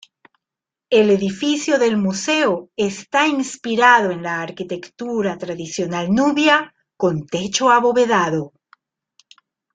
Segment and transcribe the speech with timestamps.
[0.89, 8.51] El edificio del museo está inspirado en la arquitectura tradicional nubia con techo abovedado.